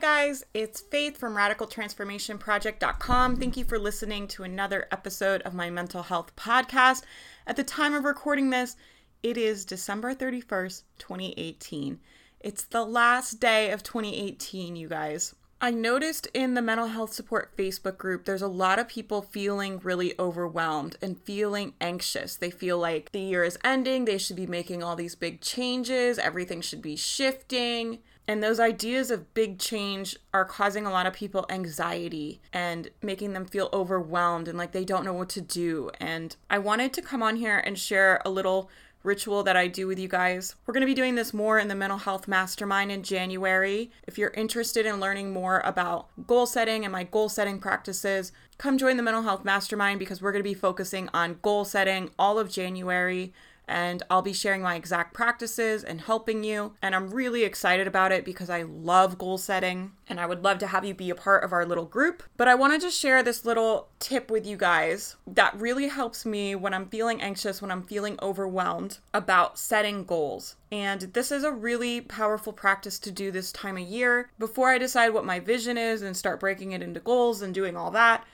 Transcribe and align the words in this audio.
Guys. 0.00 0.44
It's 0.54 0.80
Faith 0.80 1.16
from 1.16 1.34
RadicalTransformationProject.com. 1.34 3.36
Thank 3.36 3.56
you 3.56 3.64
for 3.64 3.78
listening 3.78 4.28
to 4.28 4.44
another 4.44 4.86
episode 4.92 5.42
of 5.42 5.54
my 5.54 5.70
mental 5.70 6.04
health 6.04 6.36
podcast. 6.36 7.02
At 7.46 7.56
the 7.56 7.64
time 7.64 7.94
of 7.94 8.04
recording 8.04 8.50
this, 8.50 8.76
it 9.22 9.36
is 9.36 9.64
December 9.64 10.14
31st, 10.14 10.82
2018. 10.98 11.98
It's 12.40 12.62
the 12.62 12.84
last 12.84 13.40
day 13.40 13.72
of 13.72 13.82
2018, 13.82 14.76
you 14.76 14.88
guys. 14.88 15.34
I 15.60 15.72
noticed 15.72 16.28
in 16.32 16.54
the 16.54 16.62
mental 16.62 16.86
health 16.86 17.12
support 17.12 17.56
Facebook 17.56 17.98
group, 17.98 18.24
there's 18.24 18.42
a 18.42 18.46
lot 18.46 18.78
of 18.78 18.86
people 18.86 19.22
feeling 19.22 19.80
really 19.80 20.14
overwhelmed 20.16 20.96
and 21.02 21.20
feeling 21.20 21.74
anxious. 21.80 22.36
They 22.36 22.50
feel 22.50 22.78
like 22.78 23.10
the 23.10 23.18
year 23.18 23.42
is 23.42 23.58
ending, 23.64 24.04
they 24.04 24.18
should 24.18 24.36
be 24.36 24.46
making 24.46 24.84
all 24.84 24.94
these 24.94 25.16
big 25.16 25.40
changes, 25.40 26.20
everything 26.20 26.60
should 26.60 26.82
be 26.82 26.94
shifting. 26.94 27.98
And 28.28 28.42
those 28.42 28.60
ideas 28.60 29.10
of 29.10 29.32
big 29.32 29.58
change 29.58 30.14
are 30.34 30.44
causing 30.44 30.84
a 30.84 30.90
lot 30.90 31.06
of 31.06 31.14
people 31.14 31.46
anxiety 31.48 32.42
and 32.52 32.90
making 33.02 33.32
them 33.32 33.46
feel 33.46 33.70
overwhelmed 33.72 34.48
and 34.48 34.58
like 34.58 34.72
they 34.72 34.84
don't 34.84 35.04
know 35.04 35.14
what 35.14 35.30
to 35.30 35.40
do. 35.40 35.90
And 35.98 36.36
I 36.50 36.58
wanted 36.58 36.92
to 36.92 37.02
come 37.02 37.22
on 37.22 37.36
here 37.36 37.56
and 37.56 37.78
share 37.78 38.20
a 38.26 38.30
little 38.30 38.70
ritual 39.02 39.42
that 39.44 39.56
I 39.56 39.66
do 39.68 39.86
with 39.86 39.98
you 39.98 40.08
guys. 40.08 40.54
We're 40.66 40.74
going 40.74 40.82
to 40.82 40.86
be 40.86 40.92
doing 40.92 41.14
this 41.14 41.32
more 41.32 41.58
in 41.58 41.68
the 41.68 41.74
Mental 41.74 41.98
Health 41.98 42.28
Mastermind 42.28 42.92
in 42.92 43.02
January. 43.02 43.90
If 44.06 44.18
you're 44.18 44.30
interested 44.30 44.84
in 44.84 45.00
learning 45.00 45.32
more 45.32 45.60
about 45.60 46.08
goal 46.26 46.44
setting 46.44 46.84
and 46.84 46.92
my 46.92 47.04
goal 47.04 47.30
setting 47.30 47.58
practices, 47.58 48.32
come 48.58 48.76
join 48.76 48.98
the 48.98 49.02
Mental 49.02 49.22
Health 49.22 49.44
Mastermind 49.44 49.98
because 49.98 50.20
we're 50.20 50.32
going 50.32 50.44
to 50.44 50.50
be 50.50 50.52
focusing 50.52 51.08
on 51.14 51.38
goal 51.40 51.64
setting 51.64 52.10
all 52.18 52.38
of 52.38 52.50
January 52.50 53.32
and 53.68 54.02
I'll 54.08 54.22
be 54.22 54.32
sharing 54.32 54.62
my 54.62 54.74
exact 54.74 55.12
practices 55.12 55.84
and 55.84 56.00
helping 56.00 56.42
you. 56.42 56.74
And 56.80 56.94
I'm 56.94 57.10
really 57.10 57.44
excited 57.44 57.86
about 57.86 58.10
it 58.12 58.24
because 58.24 58.48
I 58.48 58.62
love 58.62 59.18
goal 59.18 59.36
setting 59.38 59.92
and 60.08 60.18
I 60.18 60.26
would 60.26 60.42
love 60.42 60.58
to 60.58 60.66
have 60.66 60.84
you 60.84 60.94
be 60.94 61.10
a 61.10 61.14
part 61.14 61.44
of 61.44 61.52
our 61.52 61.66
little 61.66 61.84
group. 61.84 62.22
But 62.36 62.48
I 62.48 62.54
wanted 62.54 62.80
to 62.80 62.90
share 62.90 63.22
this 63.22 63.44
little 63.44 63.88
tip 64.00 64.30
with 64.30 64.46
you 64.46 64.56
guys 64.56 65.16
that 65.26 65.58
really 65.60 65.88
helps 65.88 66.24
me 66.24 66.54
when 66.54 66.72
I'm 66.72 66.88
feeling 66.88 67.20
anxious, 67.20 67.60
when 67.60 67.70
I'm 67.70 67.82
feeling 67.82 68.18
overwhelmed 68.22 68.98
about 69.12 69.58
setting 69.58 70.04
goals. 70.04 70.56
And 70.72 71.02
this 71.12 71.30
is 71.30 71.44
a 71.44 71.52
really 71.52 72.00
powerful 72.00 72.52
practice 72.52 72.98
to 73.00 73.10
do 73.10 73.30
this 73.30 73.52
time 73.52 73.76
of 73.76 73.82
year. 73.82 74.30
Before 74.38 74.70
I 74.70 74.78
decide 74.78 75.10
what 75.10 75.26
my 75.26 75.40
vision 75.40 75.76
is 75.76 76.00
and 76.00 76.16
start 76.16 76.40
breaking 76.40 76.72
it 76.72 76.82
into 76.82 77.00
goals 77.00 77.42
and 77.42 77.54
doing 77.54 77.76
all 77.76 77.90
that, 77.90 78.24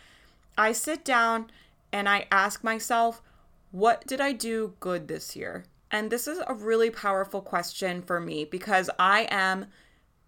I 0.56 0.72
sit 0.72 1.04
down 1.04 1.50
and 1.92 2.08
I 2.08 2.26
ask 2.30 2.62
myself, 2.64 3.22
what 3.74 4.06
did 4.06 4.20
I 4.20 4.30
do 4.30 4.74
good 4.78 5.08
this 5.08 5.34
year? 5.34 5.64
And 5.90 6.08
this 6.08 6.28
is 6.28 6.38
a 6.46 6.54
really 6.54 6.90
powerful 6.90 7.40
question 7.40 8.02
for 8.02 8.20
me 8.20 8.44
because 8.44 8.88
I 9.00 9.26
am 9.32 9.66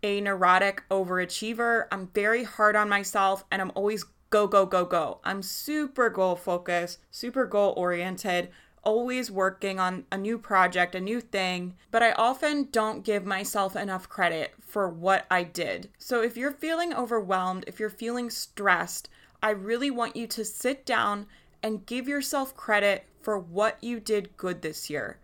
a 0.03 0.21
neurotic 0.21 0.83
overachiever. 0.91 1.87
I'm 1.93 2.09
very 2.09 2.43
hard 2.43 2.75
on 2.75 2.89
myself 2.89 3.45
and 3.53 3.63
I'm 3.63 3.71
always 3.77 4.05
go, 4.31 4.49
go, 4.49 4.67
go, 4.67 4.85
go. 4.85 5.21
I'm 5.23 5.43
super 5.43 6.11
goal 6.11 6.35
focused, 6.35 6.99
super 7.13 7.47
goal 7.47 7.73
oriented, 7.77 8.49
always 8.83 9.31
working 9.31 9.79
on 9.79 10.07
a 10.11 10.19
new 10.19 10.39
project, 10.39 10.97
a 10.97 11.01
new 11.01 11.21
thing, 11.21 11.77
but 11.93 12.03
I 12.03 12.15
often 12.15 12.67
don't 12.73 13.05
give 13.05 13.25
myself 13.25 13.77
enough 13.77 14.09
credit 14.09 14.55
for 14.61 14.89
what 14.89 15.25
I 15.31 15.45
did. 15.45 15.89
So 15.99 16.21
if 16.21 16.37
you're 16.37 16.51
feeling 16.51 16.93
overwhelmed, 16.93 17.63
if 17.69 17.79
you're 17.79 17.91
feeling 17.91 18.29
stressed, 18.29 19.09
I 19.41 19.51
really 19.51 19.93
want 19.93 20.17
you 20.17 20.27
to 20.27 20.45
sit 20.45 20.85
down 20.85 21.27
and 21.63 21.87
give 21.87 22.09
yourself 22.09 22.57
credit 22.57 23.07
for 23.27 23.37
what 23.37 23.77
you 23.83 23.99
did 23.99 24.37
good 24.37 24.63
this 24.63 24.89
year. 24.89 25.19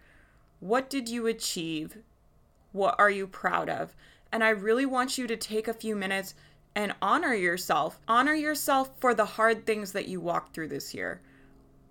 What 0.58 0.90
did 0.90 1.08
you 1.08 1.28
achieve? 1.28 1.98
What 2.72 2.96
are 2.98 3.08
you 3.08 3.28
proud 3.28 3.68
of? 3.68 3.94
And 4.32 4.42
I 4.42 4.48
really 4.48 4.84
want 4.84 5.18
you 5.18 5.28
to 5.28 5.36
take 5.36 5.68
a 5.68 5.72
few 5.72 5.94
minutes 5.94 6.34
and 6.74 6.96
honor 7.00 7.32
yourself. 7.32 8.00
Honor 8.08 8.34
yourself 8.34 8.90
for 8.98 9.14
the 9.14 9.24
hard 9.24 9.64
things 9.64 9.92
that 9.92 10.08
you 10.08 10.20
walked 10.20 10.52
through 10.52 10.66
this 10.66 10.92
year. 10.92 11.20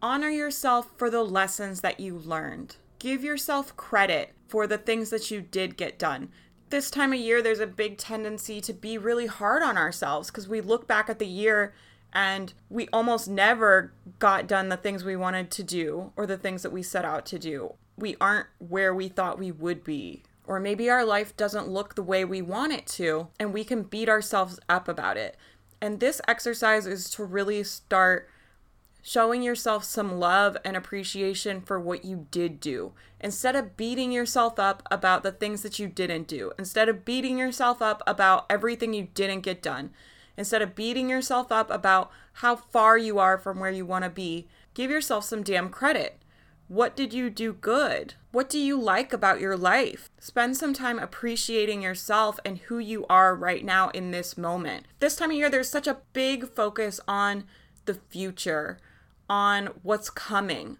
Honor 0.01 0.29
yourself 0.29 0.91
for 0.97 1.09
the 1.09 1.23
lessons 1.23 1.79
that 1.79 2.01
you 2.01 2.17
learned. 2.17 2.75
Give 2.99 3.23
yourself 3.23 3.77
credit 3.77 4.33
for 4.49 4.67
the 4.67 4.77
things 4.77 5.11
that 5.11 5.31
you 5.31 5.39
did 5.39 5.77
get 5.77 5.97
done. 5.97 6.27
This 6.71 6.91
time 6.91 7.13
of 7.13 7.19
year, 7.19 7.41
there's 7.41 7.61
a 7.61 7.67
big 7.67 7.97
tendency 7.97 8.59
to 8.59 8.73
be 8.73 8.97
really 8.97 9.27
hard 9.27 9.63
on 9.63 9.77
ourselves 9.77 10.29
because 10.29 10.49
we 10.49 10.59
look 10.59 10.87
back 10.87 11.09
at 11.09 11.19
the 11.19 11.25
year 11.25 11.73
and 12.13 12.53
we 12.69 12.87
almost 12.91 13.27
never 13.27 13.93
got 14.19 14.47
done 14.47 14.69
the 14.69 14.77
things 14.77 15.03
we 15.03 15.15
wanted 15.15 15.49
to 15.51 15.63
do 15.63 16.11
or 16.15 16.25
the 16.25 16.37
things 16.37 16.63
that 16.63 16.71
we 16.71 16.83
set 16.83 17.05
out 17.05 17.25
to 17.27 17.39
do. 17.39 17.75
We 17.97 18.15
aren't 18.19 18.47
where 18.59 18.93
we 18.93 19.07
thought 19.07 19.39
we 19.39 19.51
would 19.51 19.83
be. 19.83 20.23
Or 20.45 20.59
maybe 20.59 20.89
our 20.89 21.05
life 21.05 21.37
doesn't 21.37 21.69
look 21.69 21.95
the 21.95 22.03
way 22.03 22.25
we 22.25 22.41
want 22.41 22.73
it 22.73 22.87
to, 22.87 23.27
and 23.39 23.53
we 23.53 23.63
can 23.63 23.83
beat 23.83 24.09
ourselves 24.09 24.59
up 24.67 24.87
about 24.87 25.15
it. 25.15 25.37
And 25.79 25.99
this 25.99 26.19
exercise 26.27 26.85
is 26.85 27.09
to 27.11 27.23
really 27.23 27.63
start 27.63 28.27
showing 29.01 29.41
yourself 29.41 29.83
some 29.83 30.19
love 30.19 30.57
and 30.63 30.75
appreciation 30.75 31.61
for 31.61 31.79
what 31.79 32.05
you 32.05 32.27
did 32.31 32.59
do. 32.59 32.91
Instead 33.19 33.55
of 33.55 33.77
beating 33.77 34.11
yourself 34.11 34.59
up 34.59 34.83
about 34.91 35.23
the 35.23 35.31
things 35.31 35.61
that 35.61 35.79
you 35.79 35.87
didn't 35.87 36.27
do, 36.27 36.51
instead 36.59 36.89
of 36.89 37.05
beating 37.05 37.37
yourself 37.37 37.81
up 37.81 38.03
about 38.05 38.45
everything 38.49 38.93
you 38.93 39.07
didn't 39.13 39.41
get 39.41 39.61
done, 39.61 39.91
Instead 40.37 40.61
of 40.61 40.75
beating 40.75 41.09
yourself 41.09 41.51
up 41.51 41.69
about 41.69 42.11
how 42.33 42.55
far 42.55 42.97
you 42.97 43.19
are 43.19 43.37
from 43.37 43.59
where 43.59 43.71
you 43.71 43.85
want 43.85 44.03
to 44.03 44.09
be, 44.09 44.47
give 44.73 44.89
yourself 44.89 45.23
some 45.23 45.43
damn 45.43 45.69
credit. 45.69 46.21
What 46.67 46.95
did 46.95 47.13
you 47.13 47.29
do 47.29 47.51
good? 47.51 48.13
What 48.31 48.49
do 48.49 48.57
you 48.57 48.79
like 48.79 49.11
about 49.11 49.41
your 49.41 49.57
life? 49.57 50.09
Spend 50.19 50.55
some 50.55 50.73
time 50.73 50.97
appreciating 50.99 51.81
yourself 51.81 52.39
and 52.45 52.59
who 52.59 52.79
you 52.79 53.05
are 53.09 53.35
right 53.35 53.65
now 53.65 53.89
in 53.89 54.11
this 54.11 54.37
moment. 54.37 54.85
This 54.99 55.17
time 55.17 55.31
of 55.31 55.35
year, 55.35 55.49
there's 55.49 55.69
such 55.69 55.87
a 55.87 55.97
big 56.13 56.47
focus 56.47 57.01
on 57.09 57.43
the 57.83 57.95
future, 57.95 58.77
on 59.29 59.67
what's 59.83 60.09
coming, 60.09 60.77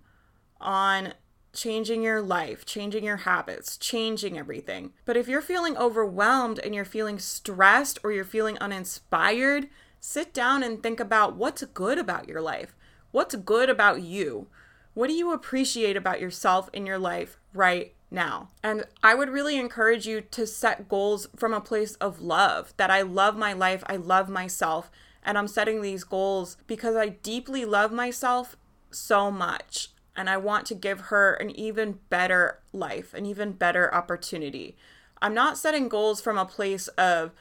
on 0.62 1.14
changing 1.54 2.04
your 2.04 2.22
life, 2.22 2.66
changing 2.66 3.04
your 3.04 3.18
habits, 3.18 3.78
changing 3.78 4.38
everything. 4.38 4.94
But 5.06 5.18
if 5.18 5.28
you're 5.28 5.42
feeling 5.42 5.78
overwhelmed 5.78 6.60
and 6.60 6.74
you're 6.74 6.86
feeling 6.86 7.20
stressed 7.20 8.00
or 8.04 8.12
you're 8.12 8.24
feeling 8.24 8.58
uninspired, 8.60 9.68
sit 10.00 10.34
down 10.34 10.64
and 10.64 10.82
think 10.82 11.00
about 11.00 11.36
what's 11.36 11.64
good 11.64 11.98
about 11.98 12.28
your 12.28 12.42
life. 12.42 12.76
What's 13.12 13.36
good 13.36 13.70
about 13.70 14.02
you? 14.02 14.48
What 14.94 15.08
do 15.08 15.14
you 15.14 15.32
appreciate 15.32 15.98
about 15.98 16.22
yourself 16.22 16.70
in 16.74 16.86
your 16.86 16.98
life 16.98 17.38
right 17.54 17.94
now? 18.10 18.50
And 18.64 18.86
I 19.04 19.16
would 19.16 19.30
really 19.30 19.58
encourage 19.58 20.06
you 20.06 20.22
to 20.22 20.48
set 20.48 20.90
goals 20.90 21.28
from 21.36 21.54
a 21.54 21.62
place 21.62 21.96
of 21.96 22.22
love 22.22 22.74
that 22.78 22.92
I 22.92 23.02
love 23.02 23.38
my 23.38 23.54
life, 23.54 23.84
I 23.88 23.98
love 23.98 24.30
myself, 24.30 24.92
and 25.24 25.38
I'm 25.38 25.48
setting 25.48 25.82
these 25.82 26.04
goals 26.04 26.58
because 26.68 26.96
I 26.96 27.10
deeply 27.10 27.64
love 27.64 27.92
myself 27.92 28.58
so 28.90 29.32
much 29.32 29.90
and 30.16 30.30
I 30.30 30.38
want 30.38 30.66
to 30.68 30.76
give 30.76 31.02
her 31.02 31.34
an 31.34 31.52
even 31.52 32.00
better 32.10 32.60
life, 32.74 33.14
an 33.14 33.26
even 33.26 33.54
better 33.54 33.94
opportunity. 33.94 34.76
I'm 35.22 35.34
not 35.34 35.58
setting 35.58 35.88
goals 35.88 36.22
from 36.22 36.38
a 36.38 36.46
place 36.46 36.88
of, 36.90 37.32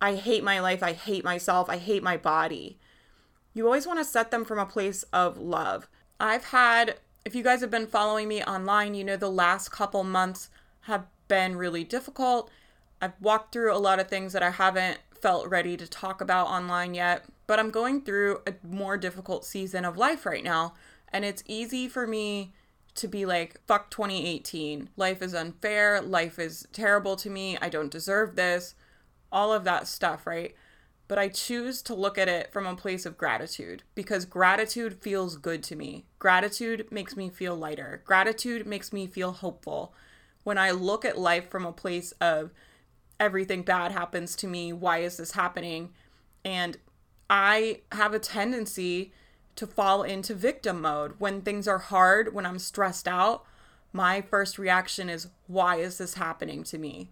I 0.00 0.14
hate 0.14 0.44
my 0.44 0.60
life, 0.60 0.82
I 0.82 0.92
hate 0.92 1.24
myself, 1.24 1.70
I 1.70 1.78
hate 1.78 2.02
my 2.02 2.16
body. 2.16 2.78
You 3.54 3.64
always 3.64 3.86
want 3.86 3.98
to 3.98 4.04
set 4.04 4.30
them 4.30 4.44
from 4.44 4.58
a 4.58 4.66
place 4.66 5.04
of 5.04 5.38
love. 5.38 5.88
I've 6.20 6.46
had, 6.46 6.96
if 7.24 7.34
you 7.34 7.42
guys 7.42 7.60
have 7.60 7.70
been 7.70 7.86
following 7.86 8.28
me 8.28 8.42
online, 8.42 8.94
you 8.94 9.04
know 9.04 9.16
the 9.16 9.30
last 9.30 9.70
couple 9.70 10.04
months 10.04 10.50
have 10.82 11.06
been 11.28 11.56
really 11.56 11.84
difficult. 11.84 12.50
I've 13.00 13.20
walked 13.20 13.52
through 13.52 13.74
a 13.74 13.78
lot 13.78 14.00
of 14.00 14.08
things 14.08 14.32
that 14.32 14.42
I 14.42 14.50
haven't 14.50 14.98
felt 15.20 15.48
ready 15.48 15.76
to 15.76 15.86
talk 15.86 16.20
about 16.20 16.48
online 16.48 16.94
yet, 16.94 17.24
but 17.46 17.58
I'm 17.58 17.70
going 17.70 18.02
through 18.02 18.40
a 18.46 18.54
more 18.66 18.96
difficult 18.96 19.44
season 19.44 19.84
of 19.84 19.96
life 19.96 20.26
right 20.26 20.44
now 20.44 20.74
and 21.12 21.24
it's 21.24 21.42
easy 21.46 21.88
for 21.88 22.06
me 22.06 22.52
to 22.94 23.08
be 23.08 23.24
like, 23.24 23.60
fuck 23.66 23.90
2018. 23.90 24.90
Life 24.96 25.22
is 25.22 25.34
unfair. 25.34 26.00
Life 26.00 26.38
is 26.38 26.66
terrible 26.72 27.16
to 27.16 27.30
me. 27.30 27.56
I 27.60 27.68
don't 27.68 27.90
deserve 27.90 28.34
this. 28.34 28.74
All 29.30 29.52
of 29.52 29.64
that 29.64 29.86
stuff, 29.86 30.26
right? 30.26 30.54
But 31.06 31.18
I 31.18 31.28
choose 31.28 31.80
to 31.82 31.94
look 31.94 32.18
at 32.18 32.28
it 32.28 32.52
from 32.52 32.66
a 32.66 32.76
place 32.76 33.06
of 33.06 33.16
gratitude 33.16 33.82
because 33.94 34.24
gratitude 34.24 35.00
feels 35.00 35.36
good 35.36 35.62
to 35.64 35.76
me. 35.76 36.04
Gratitude 36.18 36.88
makes 36.90 37.16
me 37.16 37.30
feel 37.30 37.56
lighter. 37.56 38.02
Gratitude 38.04 38.66
makes 38.66 38.92
me 38.92 39.06
feel 39.06 39.32
hopeful. 39.32 39.94
When 40.44 40.58
I 40.58 40.72
look 40.72 41.04
at 41.04 41.18
life 41.18 41.50
from 41.50 41.64
a 41.64 41.72
place 41.72 42.12
of 42.20 42.50
everything 43.20 43.62
bad 43.62 43.92
happens 43.92 44.36
to 44.36 44.46
me, 44.46 44.72
why 44.72 44.98
is 44.98 45.16
this 45.16 45.32
happening? 45.32 45.90
And 46.44 46.76
I 47.30 47.82
have 47.92 48.12
a 48.12 48.18
tendency 48.18 49.12
to 49.58 49.66
fall 49.66 50.04
into 50.04 50.34
victim 50.34 50.80
mode. 50.80 51.14
When 51.18 51.42
things 51.42 51.66
are 51.66 51.78
hard, 51.78 52.32
when 52.32 52.46
I'm 52.46 52.60
stressed 52.60 53.08
out, 53.08 53.44
my 53.92 54.20
first 54.20 54.56
reaction 54.56 55.10
is, 55.10 55.28
why 55.48 55.76
is 55.76 55.98
this 55.98 56.14
happening 56.14 56.62
to 56.64 56.78
me? 56.78 57.10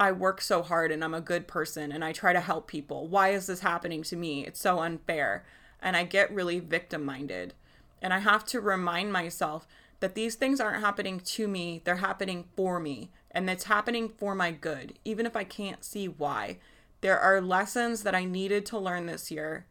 I 0.00 0.12
work 0.12 0.40
so 0.40 0.62
hard 0.62 0.90
and 0.90 1.04
I'm 1.04 1.12
a 1.12 1.20
good 1.20 1.46
person 1.46 1.92
and 1.92 2.02
I 2.02 2.12
try 2.12 2.32
to 2.32 2.40
help 2.40 2.68
people. 2.68 3.06
Why 3.06 3.30
is 3.30 3.46
this 3.46 3.60
happening 3.60 4.02
to 4.04 4.16
me? 4.16 4.46
It's 4.46 4.60
so 4.60 4.78
unfair. 4.78 5.44
And 5.82 5.94
I 5.94 6.04
get 6.04 6.32
really 6.32 6.58
victim 6.58 7.04
minded. 7.04 7.52
And 8.00 8.14
I 8.14 8.20
have 8.20 8.46
to 8.46 8.62
remind 8.62 9.12
myself 9.12 9.66
that 10.00 10.14
these 10.14 10.36
things 10.36 10.60
aren't 10.60 10.82
happening 10.82 11.20
to 11.20 11.48
me, 11.48 11.82
they're 11.84 11.96
happening 11.96 12.46
for 12.56 12.80
me. 12.80 13.10
And 13.30 13.50
it's 13.50 13.64
happening 13.64 14.08
for 14.08 14.34
my 14.34 14.52
good, 14.52 14.98
even 15.04 15.26
if 15.26 15.36
I 15.36 15.44
can't 15.44 15.84
see 15.84 16.08
why. 16.08 16.60
There 17.02 17.18
are 17.18 17.42
lessons 17.42 18.04
that 18.04 18.14
I 18.14 18.24
needed 18.24 18.64
to 18.66 18.78
learn 18.78 19.04
this 19.04 19.30
year 19.30 19.66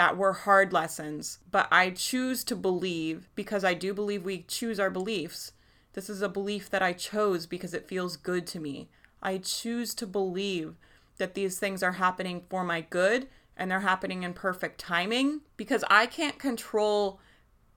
that 0.00 0.16
were 0.16 0.32
hard 0.32 0.72
lessons, 0.72 1.40
but 1.50 1.68
I 1.70 1.90
choose 1.90 2.42
to 2.44 2.56
believe 2.56 3.28
because 3.34 3.64
I 3.64 3.74
do 3.74 3.92
believe 3.92 4.24
we 4.24 4.46
choose 4.48 4.80
our 4.80 4.88
beliefs. 4.88 5.52
This 5.92 6.08
is 6.08 6.22
a 6.22 6.28
belief 6.30 6.70
that 6.70 6.80
I 6.80 6.94
chose 6.94 7.44
because 7.44 7.74
it 7.74 7.86
feels 7.86 8.16
good 8.16 8.46
to 8.46 8.58
me. 8.58 8.88
I 9.22 9.36
choose 9.36 9.92
to 9.96 10.06
believe 10.06 10.76
that 11.18 11.34
these 11.34 11.58
things 11.58 11.82
are 11.82 11.92
happening 11.92 12.44
for 12.48 12.64
my 12.64 12.80
good 12.80 13.28
and 13.58 13.70
they're 13.70 13.80
happening 13.80 14.22
in 14.22 14.32
perfect 14.32 14.80
timing 14.80 15.42
because 15.58 15.84
I 15.90 16.06
can't 16.06 16.38
control 16.38 17.20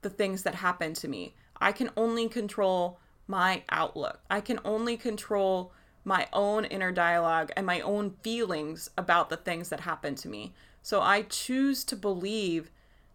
the 0.01 0.09
things 0.09 0.43
that 0.43 0.55
happen 0.55 0.93
to 0.93 1.09
me. 1.09 1.35
I 1.59 1.73
can 1.73 1.89
only 1.97 2.29
control 2.29 3.01
my 3.27 3.63
outlook. 3.67 4.21
I 4.29 4.39
can 4.39 4.61
only 4.63 4.95
control 4.95 5.73
my 6.03 6.27
own 6.33 6.65
inner 6.65 6.91
dialogue 6.91 7.51
and 7.55 7.65
my 7.65 7.79
own 7.81 8.11
feelings 8.21 8.89
about 8.97 9.29
the 9.29 9.37
things 9.37 9.69
that 9.69 9.81
happen 9.81 10.15
to 10.15 10.27
me. 10.27 10.53
So 10.81 11.01
I 11.01 11.23
choose 11.23 11.83
to 11.85 11.95
believe 11.95 12.69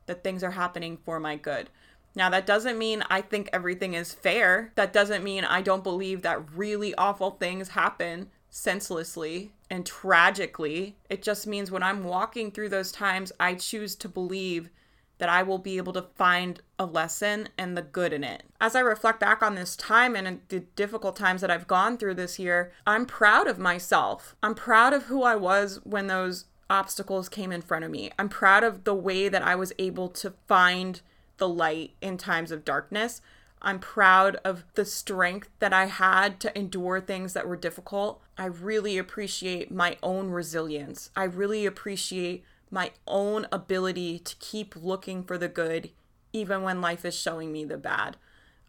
that 0.06 0.24
things 0.24 0.42
are 0.42 0.52
happening 0.52 0.98
for 1.04 1.20
my 1.20 1.36
good. 1.36 1.68
Now, 2.14 2.30
that 2.30 2.46
doesn't 2.46 2.78
mean 2.78 3.04
I 3.10 3.20
think 3.20 3.50
everything 3.52 3.94
is 3.94 4.12
fair. 4.12 4.72
That 4.74 4.92
doesn't 4.92 5.22
mean 5.22 5.44
I 5.44 5.62
don't 5.62 5.84
believe 5.84 6.22
that 6.22 6.50
really 6.52 6.94
awful 6.94 7.32
things 7.32 7.68
happen 7.68 8.30
senselessly 8.50 9.52
and 9.70 9.84
tragically. 9.84 10.96
It 11.10 11.22
just 11.22 11.46
means 11.46 11.70
when 11.70 11.82
I'm 11.82 12.04
walking 12.04 12.50
through 12.50 12.70
those 12.70 12.90
times, 12.90 13.30
I 13.38 13.54
choose 13.54 13.94
to 13.96 14.08
believe 14.08 14.70
that 15.18 15.28
I 15.28 15.42
will 15.42 15.58
be 15.58 15.76
able 15.76 15.92
to 15.92 16.06
find 16.16 16.60
a 16.78 16.86
lesson 16.86 17.48
and 17.58 17.76
the 17.76 17.82
good 17.82 18.12
in 18.12 18.24
it. 18.24 18.44
As 18.60 18.74
I 18.74 18.80
reflect 18.80 19.20
back 19.20 19.42
on 19.42 19.54
this 19.54 19.76
time 19.76 20.16
and 20.16 20.40
the 20.48 20.60
difficult 20.60 21.16
times 21.16 21.40
that 21.40 21.50
I've 21.50 21.66
gone 21.66 21.98
through 21.98 22.14
this 22.14 22.38
year, 22.38 22.72
I'm 22.86 23.04
proud 23.04 23.46
of 23.46 23.58
myself. 23.58 24.36
I'm 24.42 24.54
proud 24.54 24.92
of 24.92 25.04
who 25.04 25.22
I 25.22 25.36
was 25.36 25.80
when 25.84 26.06
those 26.06 26.46
obstacles 26.70 27.28
came 27.28 27.50
in 27.50 27.62
front 27.62 27.84
of 27.84 27.90
me. 27.90 28.10
I'm 28.18 28.28
proud 28.28 28.62
of 28.62 28.84
the 28.84 28.94
way 28.94 29.28
that 29.28 29.42
I 29.42 29.54
was 29.54 29.72
able 29.78 30.08
to 30.10 30.34
find 30.46 31.00
the 31.38 31.48
light 31.48 31.92
in 32.00 32.16
times 32.16 32.50
of 32.50 32.64
darkness. 32.64 33.20
I'm 33.60 33.80
proud 33.80 34.36
of 34.44 34.64
the 34.74 34.84
strength 34.84 35.48
that 35.58 35.72
I 35.72 35.86
had 35.86 36.38
to 36.40 36.56
endure 36.56 37.00
things 37.00 37.32
that 37.32 37.48
were 37.48 37.56
difficult. 37.56 38.20
I 38.36 38.46
really 38.46 38.98
appreciate 38.98 39.72
my 39.72 39.96
own 40.02 40.30
resilience. 40.30 41.10
I 41.16 41.24
really 41.24 41.66
appreciate 41.66 42.44
my 42.70 42.92
own 43.06 43.46
ability 43.50 44.18
to 44.20 44.36
keep 44.36 44.74
looking 44.76 45.22
for 45.22 45.38
the 45.38 45.48
good 45.48 45.90
even 46.32 46.62
when 46.62 46.80
life 46.80 47.04
is 47.04 47.18
showing 47.18 47.52
me 47.52 47.64
the 47.64 47.78
bad. 47.78 48.16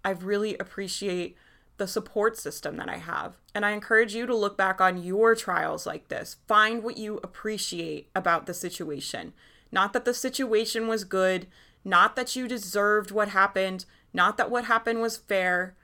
I 0.03 0.11
really 0.11 0.57
appreciate 0.57 1.35
the 1.77 1.87
support 1.87 2.37
system 2.37 2.77
that 2.77 2.89
I 2.89 2.97
have. 2.97 3.37
And 3.55 3.65
I 3.65 3.71
encourage 3.71 4.13
you 4.13 4.25
to 4.25 4.35
look 4.35 4.57
back 4.57 4.79
on 4.79 5.01
your 5.01 5.35
trials 5.35 5.85
like 5.85 6.09
this. 6.09 6.37
Find 6.47 6.83
what 6.83 6.97
you 6.97 7.19
appreciate 7.23 8.09
about 8.15 8.45
the 8.45 8.53
situation. 8.53 9.33
Not 9.71 9.93
that 9.93 10.05
the 10.05 10.13
situation 10.13 10.87
was 10.87 11.03
good, 11.03 11.47
not 11.83 12.15
that 12.15 12.35
you 12.35 12.47
deserved 12.47 13.11
what 13.11 13.29
happened, 13.29 13.85
not 14.13 14.37
that 14.37 14.51
what 14.51 14.65
happened 14.65 15.01
was 15.01 15.17
fair, 15.17 15.75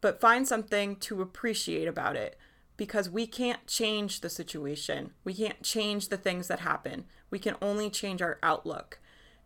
but 0.00 0.20
find 0.20 0.46
something 0.46 0.96
to 0.96 1.22
appreciate 1.22 1.88
about 1.88 2.16
it 2.16 2.38
because 2.76 3.10
we 3.10 3.26
can't 3.26 3.66
change 3.66 4.20
the 4.20 4.30
situation. 4.30 5.12
We 5.24 5.34
can't 5.34 5.62
change 5.62 6.08
the 6.08 6.16
things 6.16 6.48
that 6.48 6.60
happen. 6.60 7.04
We 7.30 7.38
can 7.38 7.56
only 7.60 7.90
change 7.90 8.22
our 8.22 8.38
outlook. 8.42 8.98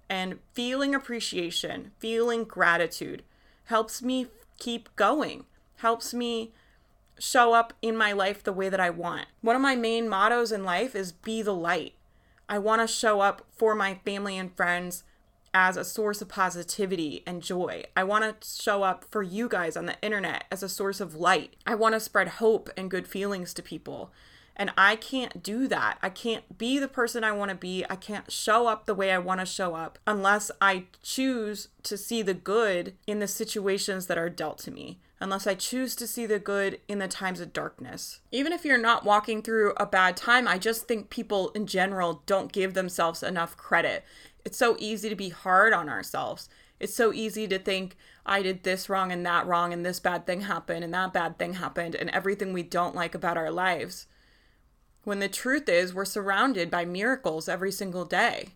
And 0.09 0.39
feeling 0.53 0.95
appreciation, 0.95 1.93
feeling 1.99 2.45
gratitude 2.45 3.23
helps 3.65 4.03
me 4.03 4.27
keep 4.59 4.95
going, 4.97 5.45
helps 5.77 6.13
me 6.13 6.53
show 7.19 7.53
up 7.53 7.73
in 7.83 7.97
my 7.97 8.13
life 8.13 8.43
the 8.43 8.53
way 8.53 8.69
that 8.69 8.81
I 8.81 8.91
want. 8.91 9.27
One 9.41 9.55
of 9.55 9.63
my 9.63 9.77
main 9.77 10.09
mottos 10.09 10.53
in 10.53 10.65
life 10.65 10.97
is 10.97 11.13
be 11.13 11.43
the 11.43 11.55
light. 11.55 11.95
I 12.49 12.59
want 12.59 12.81
to 12.81 12.93
show 12.93 13.21
up 13.21 13.47
for 13.57 13.75
my 13.75 14.01
family 14.05 14.37
and 14.37 14.55
friends 14.57 15.05
as 15.53 15.77
a 15.77 15.85
source 15.85 16.21
of 16.23 16.29
positivity 16.29 17.23
and 17.27 17.43
joy. 17.43 17.85
I 17.97 18.05
want 18.05 18.41
to 18.41 18.49
show 18.49 18.83
up 18.83 19.05
for 19.05 19.23
you 19.23 19.49
guys 19.49 19.77
on 19.77 19.87
the 19.87 20.01
internet 20.03 20.45
as 20.51 20.63
a 20.63 20.69
source 20.69 21.01
of 21.01 21.15
light. 21.15 21.57
I 21.67 21.75
want 21.75 21.95
to 21.95 22.01
spread 22.01 22.29
hope 22.29 22.71
and 22.77 22.91
good 22.91 23.07
feelings 23.07 23.53
to 23.55 23.63
people. 23.63 24.13
And 24.61 24.73
I 24.77 24.95
can't 24.95 25.43
do 25.43 25.67
that. 25.69 25.97
I 26.03 26.11
can't 26.11 26.59
be 26.59 26.79
the 26.79 26.87
person 26.87 27.25
I 27.25 27.33
want 27.33 27.49
to 27.49 27.55
be. 27.55 27.83
I 27.89 27.97
can't 27.97 28.31
show 28.31 28.67
up 28.67 28.85
the 28.85 28.95
way 28.95 29.11
I 29.11 29.17
want 29.17 29.41
to 29.41 29.47
show 29.47 29.75
up 29.75 29.99
unless 30.07 30.51
I 30.61 30.85
choose 31.03 31.69
to 31.85 31.97
see 31.97 32.21
the 32.21 32.35
good 32.35 32.93
in 33.07 33.21
the 33.21 33.27
situations 33.27 34.07
that 34.07 34.19
are 34.19 34.29
dealt 34.29 34.59
to 34.59 34.71
me. 34.71 35.01
Unless 35.19 35.47
I 35.47 35.55
choose 35.55 35.97
to 35.97 36.07
see 36.07 36.27
the 36.27 36.39
good 36.39 36.79
in 36.89 36.99
the 36.99 37.09
times 37.09 37.41
of 37.41 37.55
darkness. 37.55 38.21
Even 38.31 38.53
if 38.53 38.67
you're 38.67 38.77
not 38.77 39.03
walking 39.03 39.41
through 39.41 39.73
a 39.79 39.87
bad 39.87 40.15
time, 40.15 40.47
I 40.47 40.59
just 40.59 40.87
think 40.87 41.09
people 41.09 41.49
in 41.53 41.67
general 41.67 42.23
don't 42.27 42.53
give 42.53 42.75
themselves 42.75 43.23
enough 43.23 43.57
credit. 43.57 44.05
It's 44.45 44.59
so 44.59 44.77
easy 44.79 45.09
to 45.09 45.17
be 45.17 45.31
hard 45.31 45.73
on 45.73 45.89
ourselves. 45.89 46.51
It's 46.79 46.95
so 46.95 47.15
easy 47.15 47.49
to 47.49 47.59
think, 47.59 47.97
I 48.27 48.43
did 48.43 48.63
this 48.63 48.91
wrong 48.91 49.11
and 49.11 49.25
that 49.25 49.47
wrong, 49.47 49.73
and 49.73 49.87
this 49.87 50.01
bad 50.01 50.27
thing 50.27 50.43
happened, 50.43 50.85
and 50.85 50.93
that 50.93 51.15
bad 51.15 51.39
thing 51.39 51.55
happened, 51.55 51.95
and 51.95 52.11
everything 52.11 52.53
we 52.53 52.63
don't 52.63 52.95
like 52.95 53.15
about 53.15 53.39
our 53.39 53.51
lives. 53.51 54.07
When 55.05 55.19
the 55.19 55.29
truth 55.29 55.69
is, 55.69 55.95
we're 55.95 56.05
surrounded 56.05 56.71
by 56.71 56.85
miracles 56.85 57.49
every 57.49 57.73
single 57.73 58.05
day. 58.05 58.51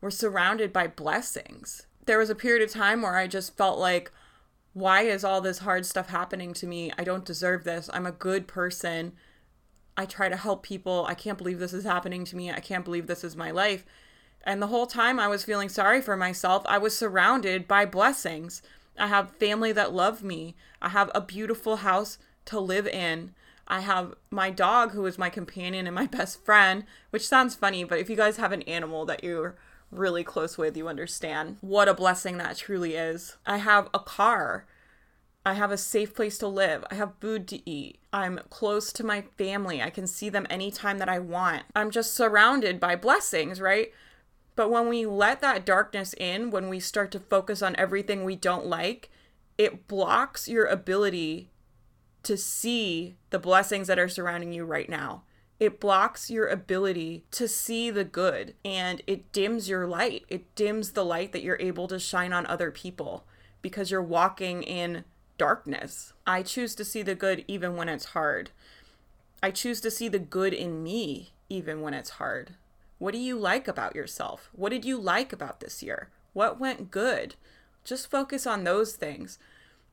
We're 0.00 0.10
surrounded 0.10 0.72
by 0.72 0.86
blessings. 0.88 1.86
There 2.06 2.18
was 2.18 2.30
a 2.30 2.34
period 2.34 2.62
of 2.62 2.70
time 2.70 3.02
where 3.02 3.16
I 3.16 3.26
just 3.26 3.56
felt 3.56 3.78
like, 3.78 4.10
why 4.72 5.02
is 5.02 5.24
all 5.24 5.40
this 5.40 5.58
hard 5.58 5.84
stuff 5.84 6.08
happening 6.08 6.54
to 6.54 6.66
me? 6.66 6.92
I 6.96 7.04
don't 7.04 7.24
deserve 7.24 7.64
this. 7.64 7.90
I'm 7.92 8.06
a 8.06 8.12
good 8.12 8.46
person. 8.46 9.12
I 9.96 10.06
try 10.06 10.28
to 10.28 10.36
help 10.36 10.62
people. 10.62 11.04
I 11.08 11.14
can't 11.14 11.38
believe 11.38 11.58
this 11.58 11.72
is 11.72 11.84
happening 11.84 12.24
to 12.26 12.36
me. 12.36 12.50
I 12.50 12.60
can't 12.60 12.84
believe 12.84 13.06
this 13.06 13.24
is 13.24 13.36
my 13.36 13.50
life. 13.50 13.84
And 14.44 14.62
the 14.62 14.68
whole 14.68 14.86
time 14.86 15.20
I 15.20 15.28
was 15.28 15.44
feeling 15.44 15.68
sorry 15.68 16.00
for 16.00 16.16
myself, 16.16 16.62
I 16.66 16.78
was 16.78 16.96
surrounded 16.96 17.68
by 17.68 17.84
blessings. 17.84 18.62
I 18.98 19.08
have 19.08 19.36
family 19.36 19.72
that 19.72 19.92
love 19.92 20.22
me. 20.22 20.56
I 20.80 20.90
have 20.90 21.10
a 21.14 21.20
beautiful 21.20 21.76
house 21.76 22.18
to 22.46 22.60
live 22.60 22.86
in. 22.86 23.34
I 23.70 23.80
have 23.80 24.14
my 24.30 24.50
dog 24.50 24.90
who 24.90 25.06
is 25.06 25.16
my 25.16 25.30
companion 25.30 25.86
and 25.86 25.94
my 25.94 26.06
best 26.06 26.44
friend, 26.44 26.84
which 27.10 27.26
sounds 27.26 27.54
funny, 27.54 27.84
but 27.84 28.00
if 28.00 28.10
you 28.10 28.16
guys 28.16 28.36
have 28.36 28.52
an 28.52 28.62
animal 28.62 29.06
that 29.06 29.22
you're 29.22 29.56
really 29.92 30.24
close 30.24 30.58
with, 30.58 30.76
you 30.76 30.88
understand 30.88 31.56
what 31.60 31.88
a 31.88 31.94
blessing 31.94 32.36
that 32.38 32.56
truly 32.56 32.94
is. 32.96 33.36
I 33.46 33.58
have 33.58 33.88
a 33.94 34.00
car. 34.00 34.66
I 35.46 35.54
have 35.54 35.70
a 35.70 35.78
safe 35.78 36.14
place 36.14 36.36
to 36.38 36.48
live. 36.48 36.84
I 36.90 36.96
have 36.96 37.14
food 37.20 37.48
to 37.48 37.68
eat. 37.68 37.98
I'm 38.12 38.40
close 38.50 38.92
to 38.92 39.06
my 39.06 39.22
family. 39.38 39.80
I 39.80 39.90
can 39.90 40.06
see 40.06 40.28
them 40.28 40.46
anytime 40.50 40.98
that 40.98 41.08
I 41.08 41.18
want. 41.18 41.62
I'm 41.74 41.90
just 41.90 42.12
surrounded 42.12 42.78
by 42.78 42.96
blessings, 42.96 43.60
right? 43.60 43.92
But 44.56 44.70
when 44.70 44.88
we 44.88 45.06
let 45.06 45.40
that 45.40 45.64
darkness 45.64 46.12
in, 46.14 46.50
when 46.50 46.68
we 46.68 46.80
start 46.80 47.10
to 47.12 47.20
focus 47.20 47.62
on 47.62 47.76
everything 47.76 48.24
we 48.24 48.36
don't 48.36 48.66
like, 48.66 49.10
it 49.56 49.88
blocks 49.88 50.48
your 50.48 50.66
ability 50.66 51.50
to 52.22 52.36
see 52.36 53.16
the 53.30 53.38
blessings 53.38 53.86
that 53.86 53.98
are 53.98 54.08
surrounding 54.08 54.52
you 54.52 54.64
right 54.64 54.88
now. 54.88 55.22
It 55.58 55.78
blocks 55.78 56.30
your 56.30 56.46
ability 56.46 57.24
to 57.32 57.46
see 57.46 57.90
the 57.90 58.04
good 58.04 58.54
and 58.64 59.02
it 59.06 59.30
dims 59.30 59.68
your 59.68 59.86
light. 59.86 60.24
It 60.28 60.54
dims 60.54 60.92
the 60.92 61.04
light 61.04 61.32
that 61.32 61.42
you're 61.42 61.58
able 61.60 61.86
to 61.88 61.98
shine 61.98 62.32
on 62.32 62.46
other 62.46 62.70
people 62.70 63.24
because 63.60 63.90
you're 63.90 64.02
walking 64.02 64.62
in 64.62 65.04
darkness. 65.36 66.14
I 66.26 66.42
choose 66.42 66.74
to 66.76 66.84
see 66.84 67.02
the 67.02 67.14
good 67.14 67.44
even 67.46 67.76
when 67.76 67.90
it's 67.90 68.06
hard. 68.06 68.50
I 69.42 69.50
choose 69.50 69.80
to 69.82 69.90
see 69.90 70.08
the 70.08 70.18
good 70.18 70.54
in 70.54 70.82
me 70.82 71.32
even 71.50 71.82
when 71.82 71.92
it's 71.92 72.10
hard. 72.10 72.54
What 72.98 73.12
do 73.12 73.18
you 73.18 73.38
like 73.38 73.68
about 73.68 73.96
yourself? 73.96 74.50
What 74.52 74.70
did 74.70 74.84
you 74.84 74.98
like 74.98 75.32
about 75.32 75.60
this 75.60 75.82
year? 75.82 76.10
What 76.32 76.60
went 76.60 76.90
good? 76.90 77.34
Just 77.84 78.10
focus 78.10 78.46
on 78.46 78.64
those 78.64 78.94
things. 78.94 79.38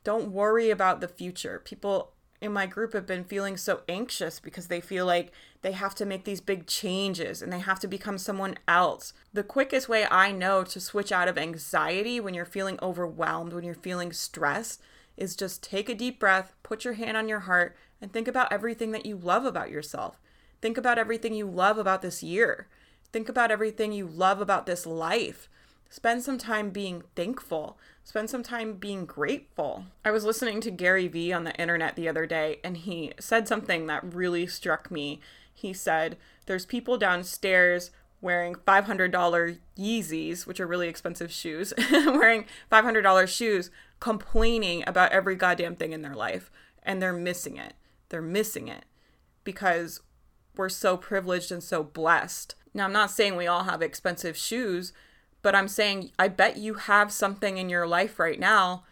Don't 0.04 0.32
worry 0.32 0.70
about 0.70 1.02
the 1.02 1.08
future. 1.08 1.62
People 1.64 2.12
in 2.40 2.54
my 2.54 2.66
group 2.66 2.94
have 2.94 3.08
been 3.08 3.24
feeling 3.24 3.58
so 3.58 3.82
anxious 3.90 4.40
because 4.40 4.68
they 4.68 4.80
feel 4.80 5.06
like 5.06 5.32
they 5.62 5.72
have 5.72 5.96
to 5.96 6.06
make 6.06 6.24
these 6.24 6.40
big 6.42 6.68
changes 6.68 7.42
and 7.42 7.52
they 7.52 7.60
have 7.60 7.80
to 7.80 7.88
become 7.88 8.18
someone 8.18 8.58
else. 8.68 9.14
The 9.34 9.44
quickest 9.44 9.90
way 9.90 10.06
I 10.10 10.32
know 10.32 10.64
to 10.64 10.80
switch 10.80 11.12
out 11.12 11.28
of 11.28 11.38
anxiety 11.38 12.20
when 12.20 12.34
you're 12.34 12.46
feeling 12.46 12.78
overwhelmed, 12.82 13.54
when 13.54 13.64
you're 13.64 13.74
feeling 13.74 14.14
stressed, 14.14 14.82
is 15.18 15.36
just 15.36 15.64
take 15.64 15.90
a 15.90 15.96
deep 15.96 16.20
breath, 16.20 16.54
put 16.62 16.86
your 16.86 16.94
hand 16.94 17.18
on 17.18 17.28
your 17.28 17.42
heart, 17.42 17.76
and 18.00 18.14
think 18.14 18.28
about 18.28 18.52
everything 18.52 18.92
that 18.92 19.06
you 19.06 19.18
love 19.18 19.46
about 19.46 19.72
yourself. 19.72 20.20
Think 20.62 20.78
about 20.78 21.00
everything 21.00 21.34
you 21.34 21.48
love 21.48 21.80
about 21.80 22.04
this 22.04 22.22
year. 22.22 22.68
Think 23.12 23.30
about 23.30 23.50
everything 23.50 23.92
you 23.92 24.06
love 24.06 24.42
about 24.42 24.68
this 24.68 24.86
life. 24.86 25.50
Spend 25.90 26.24
some 26.24 26.38
time 26.38 26.70
being 26.70 27.04
thankful. 27.16 27.80
Spend 28.08 28.30
some 28.30 28.42
time 28.42 28.76
being 28.76 29.06
grateful. 29.06 29.84
I 30.06 30.12
was 30.12 30.24
listening 30.24 30.62
to 30.62 30.72
Gary 30.72 31.10
Vee 31.10 31.34
on 31.34 31.44
the 31.44 31.54
internet 31.56 31.98
the 31.98 32.08
other 32.08 32.26
day, 32.26 32.62
and 32.64 32.78
he 32.78 33.12
said 33.20 33.50
something 33.50 33.88
that 33.88 34.14
really 34.14 34.48
struck 34.48 34.90
me. 34.90 35.20
He 35.54 35.74
said, 35.74 36.16
There's 36.46 36.66
people 36.66 36.98
downstairs 36.98 37.92
wearing 38.22 38.56
$500 38.56 39.58
Yeezys, 39.78 40.48
which 40.48 40.62
are 40.62 40.66
really 40.66 40.88
expensive 40.88 41.34
shoes, 41.34 41.74
wearing 41.92 42.46
$500 42.72 43.28
shoes, 43.28 43.72
complaining 44.00 44.86
about 44.88 45.12
every 45.12 45.36
goddamn 45.36 45.76
thing 45.76 45.92
in 45.92 46.02
their 46.02 46.16
life. 46.16 46.50
And 46.84 47.02
they're 47.02 47.12
missing 47.12 47.58
it. 47.58 47.74
They're 48.08 48.22
missing 48.22 48.70
it 48.70 48.86
because 49.44 50.00
we're 50.56 50.70
so 50.70 50.96
privileged 50.96 51.52
and 51.52 51.62
so 51.62 51.84
blessed. 51.84 52.56
Now, 52.74 52.86
I'm 52.86 52.94
not 52.94 53.12
saying 53.12 53.36
we 53.36 53.48
all 53.48 53.66
have 53.66 53.82
expensive 53.82 54.38
shoes, 54.38 54.94
but 55.42 55.56
I'm 55.56 55.68
saying 55.68 56.12
I 56.18 56.28
bet 56.28 56.58
you 56.58 56.76
have 56.76 57.12
something 57.12 57.58
in 57.58 57.70
your 57.70 57.88
life 57.88 58.20
right 58.20 58.40
now 58.40 58.84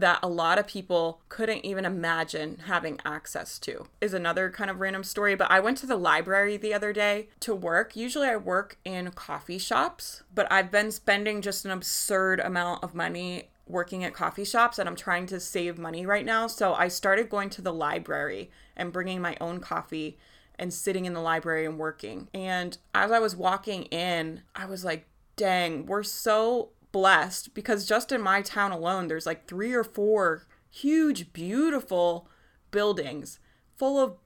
that 0.00 0.20
a 0.22 0.28
lot 0.28 0.58
of 0.58 0.66
people 0.66 1.20
couldn't 1.28 1.64
even 1.64 1.84
imagine 1.84 2.62
having 2.66 2.98
access 3.04 3.58
to 3.58 3.86
is 4.00 4.14
another 4.14 4.50
kind 4.50 4.70
of 4.70 4.80
random 4.80 5.04
story. 5.04 5.34
But 5.34 5.50
i 5.50 5.60
went 5.60 5.78
to 5.78 5.86
the 5.86 5.96
library 5.96 6.56
the 6.56 6.74
other 6.74 6.92
day 6.92 7.28
to 7.40 7.54
work. 7.54 7.96
Usually 7.96 8.28
i 8.28 8.36
work 8.36 8.78
in 8.84 9.10
coffee 9.12 9.58
shops 9.58 10.22
but 10.34 10.50
i've 10.50 10.70
been 10.70 10.90
spending 10.90 11.42
just 11.42 11.64
an 11.64 11.70
absurd 11.70 12.40
amount 12.40 12.82
of 12.82 12.94
money 12.94 13.50
working 13.66 14.02
at 14.02 14.14
coffee 14.14 14.44
shops 14.44 14.78
and 14.78 14.88
i'm 14.88 14.96
trying 14.96 15.26
to 15.26 15.38
save 15.38 15.78
money 15.78 16.06
right 16.06 16.24
now. 16.24 16.46
So 16.46 16.74
i 16.74 16.88
started 16.88 17.28
going 17.28 17.50
to 17.50 17.62
the 17.62 17.72
library 17.72 18.50
and 18.76 18.92
bringing 18.92 19.20
my 19.20 19.36
own 19.40 19.60
coffee 19.60 20.18
and 20.58 20.72
sitting 20.74 21.06
in 21.06 21.14
the 21.14 21.20
library 21.20 21.64
and 21.64 21.78
working. 21.78 22.28
And 22.32 22.76
as 22.94 23.10
i 23.10 23.18
was 23.18 23.36
walking 23.36 23.84
in 23.84 24.42
i 24.54 24.66
was 24.66 24.84
like 24.84 25.06
dang 25.40 25.86
we're 25.86 26.02
so 26.02 26.68
blessed 26.92 27.54
because 27.54 27.86
just 27.86 28.12
in 28.12 28.20
my 28.20 28.42
town 28.42 28.72
alone, 28.72 29.08
there's 29.08 29.26
like 29.26 29.46
three 29.46 29.72
or 29.72 29.84
four 29.84 30.46
huge, 30.70 31.32
beautiful 31.32 32.28
buildings 32.70 33.38
full 33.76 33.98
of 33.98 34.16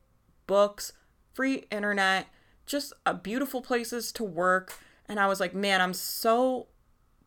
books, 0.47 0.93
free 1.33 1.65
internet, 1.71 2.27
just 2.67 2.93
uh, 3.07 3.13
beautiful 3.13 3.63
places 3.63 4.11
to 4.13 4.25
work. 4.25 4.75
And 5.07 5.21
I 5.21 5.29
was 5.29 5.39
like, 5.39 5.55
man, 5.55 5.81
I'm 5.81 5.95
so 5.95 6.67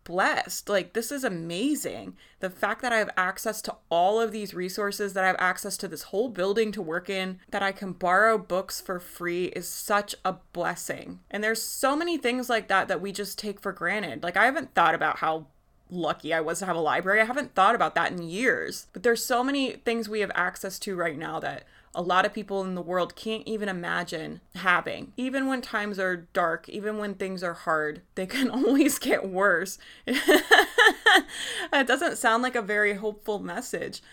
blessed. 0.08 0.70
Like, 0.70 0.94
this 0.94 1.12
is 1.12 1.26
amazing. 1.26 2.16
The 2.40 2.50
fact 2.50 2.82
that 2.82 2.94
I 2.94 2.98
have 2.98 3.10
access 3.18 3.62
to 3.64 3.76
all 3.90 4.22
of 4.22 4.32
these 4.32 4.54
resources, 4.54 5.12
that 5.14 5.26
I 5.26 5.28
have 5.28 5.36
access 5.38 5.76
to 5.78 5.88
this 5.90 6.04
whole 6.04 6.30
building 6.30 6.72
to 6.72 6.82
work 6.82 7.10
in, 7.10 7.40
that 7.50 7.62
I 7.62 7.74
can 7.74 7.92
borrow 7.92 8.38
books 8.38 8.80
for 8.80 9.02
free 9.02 9.48
is 9.48 9.68
such 9.68 10.16
a 10.24 10.36
blessing. 10.54 11.20
And 11.30 11.44
there's 11.44 11.62
so 11.62 11.94
many 11.94 12.18
things 12.18 12.50
like 12.50 12.70
that 12.70 12.88
that 12.88 13.02
we 13.02 13.12
just 13.12 13.38
take 13.38 13.60
for 13.60 13.74
granted. 13.74 14.24
Like, 14.24 14.38
I 14.38 14.46
haven't 14.46 14.74
thought 14.74 14.96
about 14.96 15.18
how 15.18 15.48
lucky 15.90 16.34
I 16.34 16.40
was 16.40 16.60
to 16.60 16.66
have 16.66 16.76
a 16.78 16.82
library. 16.82 17.20
I 17.20 17.26
haven't 17.26 17.54
thought 17.54 17.76
about 17.76 17.96
that 17.96 18.12
in 18.14 18.22
years. 18.22 18.88
But 18.94 19.04
there's 19.04 19.24
so 19.24 19.44
many 19.44 19.74
things 19.74 20.08
we 20.08 20.22
have 20.22 20.32
access 20.36 20.80
to 20.80 20.96
right 20.96 21.18
now 21.18 21.40
that 21.42 21.66
a 21.98 22.02
lot 22.02 22.28
of 22.28 22.34
people 22.34 22.64
in 22.64 22.76
the 22.76 22.82
world 22.82 23.16
can't 23.16 23.46
even 23.48 23.68
imagine 23.68 24.40
having. 24.54 25.14
Even 25.18 25.48
when 25.48 25.62
times 25.64 25.98
are 25.98 26.28
dark, 26.32 26.70
even 26.70 27.00
when 27.00 27.16
things 27.16 27.42
are 27.42 27.56
hard, 27.56 28.04
they 28.14 28.28
can 28.28 28.50
always 28.52 29.00
get 29.00 29.28
worse. 29.28 29.80
it 30.06 31.88
doesn't 31.88 32.20
sound 32.20 32.44
like 32.44 32.56
a 32.56 32.62
very 32.62 32.94
hopeful 32.94 33.40
message, 33.40 34.04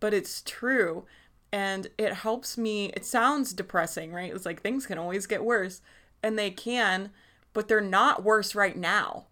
but 0.00 0.12
it's 0.12 0.42
true. 0.42 1.04
And 1.52 1.86
it 1.96 2.12
helps 2.12 2.58
me. 2.58 2.86
It 2.86 3.04
sounds 3.04 3.52
depressing, 3.52 4.12
right? 4.12 4.34
It's 4.34 4.44
like 4.44 4.60
things 4.60 4.84
can 4.84 4.98
always 4.98 5.26
get 5.28 5.44
worse, 5.44 5.80
and 6.24 6.36
they 6.36 6.50
can, 6.50 7.10
but 7.54 7.68
they're 7.68 7.80
not 7.80 8.24
worse 8.24 8.56
right 8.56 8.76
now, 8.76 9.26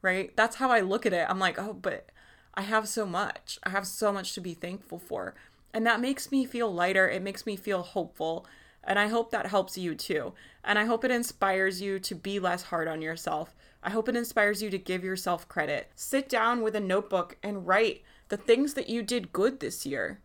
right? 0.00 0.34
That's 0.36 0.56
how 0.56 0.70
I 0.70 0.80
look 0.80 1.04
at 1.04 1.12
it. 1.12 1.26
I'm 1.28 1.40
like, 1.40 1.58
oh, 1.58 1.74
but 1.74 2.08
I 2.54 2.62
have 2.62 2.88
so 2.88 3.04
much. 3.04 3.58
I 3.64 3.70
have 3.70 3.86
so 3.86 4.12
much 4.12 4.32
to 4.34 4.40
be 4.40 4.54
thankful 4.54 5.00
for. 5.00 5.34
And 5.72 5.86
that 5.86 6.00
makes 6.00 6.32
me 6.32 6.44
feel 6.44 6.72
lighter. 6.72 7.08
It 7.08 7.22
makes 7.22 7.46
me 7.46 7.56
feel 7.56 7.82
hopeful. 7.82 8.46
And 8.84 8.98
I 8.98 9.08
hope 9.08 9.30
that 9.30 9.46
helps 9.46 9.76
you 9.76 9.94
too. 9.94 10.32
And 10.64 10.78
I 10.78 10.84
hope 10.84 11.04
it 11.04 11.10
inspires 11.10 11.82
you 11.82 11.98
to 12.00 12.14
be 12.14 12.38
less 12.40 12.64
hard 12.64 12.88
on 12.88 13.02
yourself. 13.02 13.54
I 13.82 13.90
hope 13.90 14.08
it 14.08 14.16
inspires 14.16 14.62
you 14.62 14.70
to 14.70 14.78
give 14.78 15.04
yourself 15.04 15.48
credit. 15.48 15.90
Sit 15.94 16.28
down 16.28 16.62
with 16.62 16.74
a 16.74 16.80
notebook 16.80 17.36
and 17.42 17.66
write 17.66 18.02
the 18.28 18.36
things 18.36 18.74
that 18.74 18.88
you 18.88 19.02
did 19.02 19.32
good 19.32 19.60
this 19.60 19.86
year, 19.86 20.20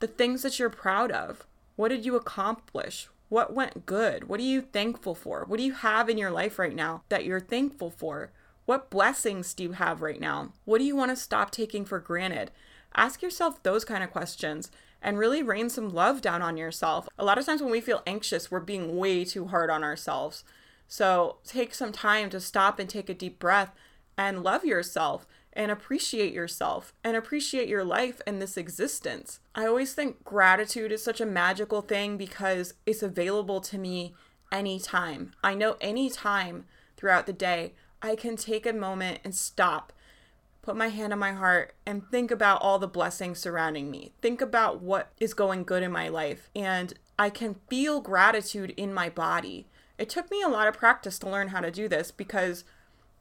the 0.00 0.06
things 0.06 0.42
that 0.42 0.58
you're 0.58 0.70
proud 0.70 1.10
of. 1.10 1.46
What 1.76 1.88
did 1.88 2.04
you 2.04 2.16
accomplish? 2.16 3.08
What 3.28 3.54
went 3.54 3.86
good? 3.86 4.28
What 4.28 4.40
are 4.40 4.44
you 4.44 4.60
thankful 4.60 5.14
for? 5.14 5.44
What 5.46 5.58
do 5.58 5.62
you 5.62 5.72
have 5.72 6.08
in 6.08 6.18
your 6.18 6.30
life 6.30 6.58
right 6.58 6.74
now 6.74 7.02
that 7.08 7.24
you're 7.24 7.40
thankful 7.40 7.90
for? 7.90 8.30
What 8.66 8.90
blessings 8.90 9.54
do 9.54 9.62
you 9.62 9.72
have 9.72 10.02
right 10.02 10.20
now? 10.20 10.52
What 10.64 10.78
do 10.78 10.84
you 10.84 10.96
want 10.96 11.10
to 11.10 11.16
stop 11.16 11.50
taking 11.50 11.84
for 11.84 12.00
granted? 12.00 12.50
Ask 12.94 13.22
yourself 13.22 13.62
those 13.62 13.84
kind 13.84 14.02
of 14.02 14.10
questions 14.10 14.70
and 15.02 15.18
really 15.18 15.42
rain 15.42 15.68
some 15.68 15.90
love 15.90 16.20
down 16.20 16.42
on 16.42 16.56
yourself. 16.56 17.08
A 17.18 17.24
lot 17.24 17.38
of 17.38 17.46
times 17.46 17.62
when 17.62 17.70
we 17.70 17.80
feel 17.80 18.02
anxious, 18.06 18.50
we're 18.50 18.60
being 18.60 18.96
way 18.96 19.24
too 19.24 19.46
hard 19.46 19.70
on 19.70 19.84
ourselves. 19.84 20.44
So 20.88 21.36
take 21.44 21.74
some 21.74 21.92
time 21.92 22.30
to 22.30 22.40
stop 22.40 22.78
and 22.78 22.88
take 22.88 23.08
a 23.08 23.14
deep 23.14 23.38
breath 23.38 23.72
and 24.16 24.42
love 24.42 24.64
yourself 24.64 25.26
and 25.52 25.70
appreciate 25.70 26.32
yourself 26.32 26.92
and 27.02 27.16
appreciate 27.16 27.68
your 27.68 27.84
life 27.84 28.20
and 28.26 28.40
this 28.40 28.56
existence. 28.56 29.40
I 29.54 29.66
always 29.66 29.94
think 29.94 30.22
gratitude 30.22 30.92
is 30.92 31.02
such 31.02 31.20
a 31.20 31.26
magical 31.26 31.80
thing 31.80 32.16
because 32.16 32.74
it's 32.84 33.02
available 33.02 33.60
to 33.62 33.78
me 33.78 34.14
anytime. 34.52 35.32
I 35.42 35.54
know 35.54 35.76
anytime 35.80 36.66
throughout 36.96 37.26
the 37.26 37.32
day 37.32 37.72
I 38.02 38.14
can 38.14 38.36
take 38.36 38.66
a 38.66 38.72
moment 38.72 39.20
and 39.24 39.34
stop 39.34 39.92
put 40.66 40.76
my 40.76 40.88
hand 40.88 41.12
on 41.12 41.18
my 41.20 41.32
heart 41.32 41.74
and 41.86 42.10
think 42.10 42.32
about 42.32 42.60
all 42.60 42.80
the 42.80 42.88
blessings 42.88 43.38
surrounding 43.38 43.88
me. 43.88 44.10
Think 44.20 44.40
about 44.40 44.82
what 44.82 45.12
is 45.20 45.32
going 45.32 45.62
good 45.62 45.84
in 45.84 45.92
my 45.92 46.08
life. 46.08 46.50
And 46.56 46.92
I 47.16 47.30
can 47.30 47.54
feel 47.70 48.00
gratitude 48.00 48.74
in 48.76 48.92
my 48.92 49.08
body. 49.08 49.68
It 49.96 50.08
took 50.08 50.28
me 50.28 50.42
a 50.42 50.48
lot 50.48 50.66
of 50.66 50.76
practice 50.76 51.20
to 51.20 51.30
learn 51.30 51.48
how 51.48 51.60
to 51.60 51.70
do 51.70 51.86
this 51.86 52.10
because 52.10 52.64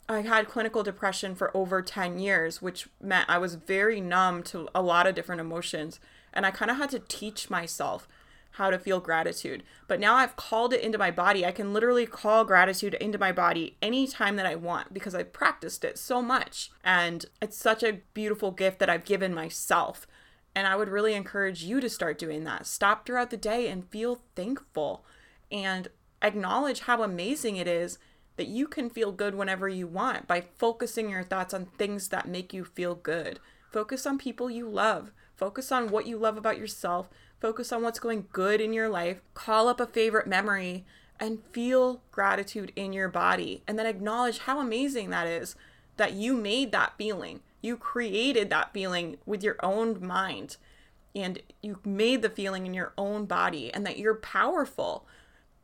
I 0.10 0.22
had 0.22 0.48
clinical 0.48 0.82
depression 0.82 1.36
for 1.36 1.56
over 1.56 1.84
10 1.84 2.18
years, 2.18 2.64
which 2.64 2.90
meant 3.00 3.30
I 3.30 3.38
was 3.38 3.54
very 3.54 4.02
numb 4.02 4.42
to 4.44 4.68
a 4.74 4.82
lot 4.82 5.06
of 5.06 5.14
different 5.14 5.40
emotions. 5.40 6.00
And 6.34 6.48
I 6.48 6.52
kind 6.52 6.72
of 6.72 6.78
had 6.78 6.90
to 6.90 7.00
teach 7.00 7.52
myself 7.52 8.08
how 8.58 8.70
to 8.70 8.80
feel 8.80 9.00
gratitude. 9.00 9.64
But 9.88 10.00
now 10.00 10.16
I've 10.16 10.36
called 10.36 10.74
it 10.74 10.82
into 10.82 10.98
my 10.98 11.12
body. 11.12 11.46
I 11.46 11.52
can 11.52 11.74
literally 11.74 12.06
call 12.06 12.46
gratitude 12.46 12.94
into 12.96 13.18
my 13.18 13.32
body 13.32 13.78
anytime 13.82 14.36
that 14.38 14.46
I 14.46 14.56
want 14.56 14.94
because 14.94 15.14
I've 15.14 15.34
practiced 15.34 15.84
it 15.84 15.98
so 15.98 16.22
much. 16.22 16.72
And 16.84 17.26
it's 17.42 17.58
such 17.58 17.84
a 17.84 18.02
beautiful 18.14 18.52
gift 18.52 18.80
that 18.80 18.90
I've 18.90 19.06
given 19.06 19.34
myself. 19.34 20.08
And 20.56 20.68
I 20.68 20.76
would 20.76 20.90
really 20.90 21.14
encourage 21.14 21.64
you 21.64 21.82
to 21.82 21.90
start 21.90 22.18
doing 22.18 22.46
that. 22.46 22.66
Stop 22.66 23.06
throughout 23.06 23.30
the 23.30 23.38
day 23.38 23.68
and 23.68 23.90
feel 23.90 24.22
thankful 24.36 25.06
and 25.52 25.90
acknowledge 26.22 26.82
how 26.82 27.04
amazing 27.04 27.58
it 27.58 27.68
is 27.68 28.00
that 28.38 28.48
you 28.48 28.68
can 28.68 28.90
feel 28.90 29.12
good 29.12 29.36
whenever 29.36 29.68
you 29.68 29.88
want 29.88 30.28
by 30.28 30.42
focusing 30.58 31.10
your 31.10 31.24
thoughts 31.24 31.54
on 31.54 31.66
things 31.66 32.10
that 32.10 32.28
make 32.28 32.54
you 32.54 32.64
feel 32.64 32.96
good. 32.96 33.40
Focus 33.72 34.06
on 34.06 34.18
people 34.18 34.50
you 34.50 34.70
love. 34.70 35.12
Focus 35.36 35.72
on 35.72 35.90
what 35.90 36.08
you 36.08 36.18
love 36.18 36.38
about 36.38 36.58
yourself. 36.58 37.10
Focus 37.46 37.72
on 37.72 37.84
what's 37.84 38.00
going 38.00 38.26
good 38.32 38.60
in 38.60 38.74
your 38.74 38.90
life. 38.90 39.22
Call 39.36 39.68
up 39.68 39.80
a 39.80 39.86
favorite 39.86 40.26
memory 40.26 40.84
and 41.20 41.44
feel 41.52 42.02
gratitude 42.10 42.72
in 42.76 42.92
your 42.92 43.08
body. 43.08 43.62
And 43.68 43.78
then 43.78 43.86
acknowledge 43.86 44.40
how 44.40 44.60
amazing 44.60 45.12
that 45.12 45.28
is 45.28 45.56
that 45.98 46.14
you 46.14 46.34
made 46.34 46.72
that 46.72 46.94
feeling. 46.98 47.42
You 47.62 47.78
created 47.78 48.50
that 48.50 48.74
feeling 48.74 49.18
with 49.28 49.44
your 49.44 49.58
own 49.62 50.04
mind 50.04 50.58
and 51.16 51.38
you 51.62 51.78
made 51.86 52.24
the 52.24 52.32
feeling 52.32 52.66
in 52.66 52.74
your 52.74 52.94
own 52.98 53.26
body 53.26 53.72
and 53.72 53.86
that 53.86 54.00
you're 54.00 54.16
powerful. 54.16 55.06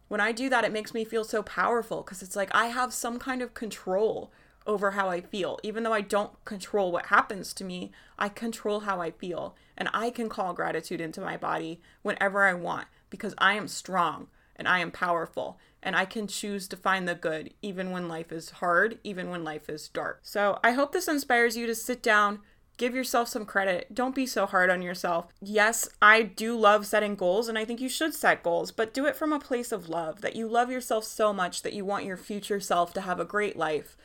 When 0.07 0.21
I 0.21 0.33
do 0.33 0.51
that, 0.51 0.63
it 0.63 0.71
makes 0.71 0.93
me 0.93 1.03
feel 1.03 1.23
so 1.23 1.41
powerful 1.41 2.03
because 2.03 2.21
it's 2.21 2.35
like 2.35 2.53
I 2.53 2.67
have 2.67 2.93
some 2.93 3.17
kind 3.17 3.41
of 3.41 3.55
control 3.55 4.31
over 4.65 4.91
how 4.91 5.09
I 5.09 5.21
feel. 5.21 5.59
Even 5.63 5.83
though 5.83 5.93
I 5.93 6.01
don't 6.01 6.43
control 6.45 6.91
what 6.91 7.07
happens 7.07 7.53
to 7.53 7.63
me, 7.63 7.91
I 8.17 8.29
control 8.29 8.81
how 8.81 9.01
I 9.01 9.11
feel. 9.11 9.55
And 9.77 9.89
I 9.93 10.09
can 10.09 10.29
call 10.29 10.53
gratitude 10.53 11.01
into 11.01 11.21
my 11.21 11.37
body 11.37 11.81
whenever 12.01 12.43
I 12.43 12.53
want 12.53 12.87
because 13.09 13.33
I 13.37 13.53
am 13.53 13.67
strong 13.67 14.27
and 14.55 14.67
I 14.67 14.79
am 14.79 14.91
powerful 14.91 15.57
and 15.83 15.95
I 15.95 16.05
can 16.05 16.27
choose 16.27 16.67
to 16.67 16.77
find 16.77 17.07
the 17.07 17.15
good 17.15 17.53
even 17.61 17.91
when 17.91 18.07
life 18.07 18.31
is 18.31 18.51
hard, 18.51 18.99
even 19.03 19.29
when 19.29 19.43
life 19.43 19.69
is 19.69 19.87
dark. 19.87 20.19
So 20.21 20.59
I 20.63 20.71
hope 20.71 20.91
this 20.91 21.07
inspires 21.07 21.57
you 21.57 21.65
to 21.67 21.75
sit 21.75 22.03
down. 22.03 22.39
Give 22.77 22.95
yourself 22.95 23.27
some 23.27 23.45
credit. 23.45 23.93
Don't 23.93 24.15
be 24.15 24.25
so 24.25 24.45
hard 24.45 24.69
on 24.69 24.81
yourself. 24.81 25.27
Yes, 25.41 25.89
I 26.01 26.23
do 26.23 26.57
love 26.57 26.85
setting 26.85 27.15
goals 27.15 27.47
and 27.47 27.57
I 27.57 27.65
think 27.65 27.79
you 27.79 27.89
should 27.89 28.13
set 28.13 28.43
goals, 28.43 28.71
but 28.71 28.93
do 28.93 29.05
it 29.05 29.15
from 29.15 29.33
a 29.33 29.39
place 29.39 29.71
of 29.71 29.89
love 29.89 30.21
that 30.21 30.35
you 30.35 30.47
love 30.47 30.71
yourself 30.71 31.03
so 31.03 31.33
much 31.33 31.63
that 31.63 31.73
you 31.73 31.85
want 31.85 32.05
your 32.05 32.17
future 32.17 32.59
self 32.59 32.93
to 32.93 33.01
have 33.01 33.19
a 33.19 33.25
great 33.25 33.57
life 33.57 33.97